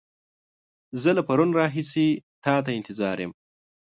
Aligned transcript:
زه 1.01 1.09
له 1.17 1.21
پرون 1.27 1.49
راهيسې 1.59 2.07
تا 2.43 2.55
ته 2.65 2.71
انتظار 2.79 3.17
يم. 3.25 3.31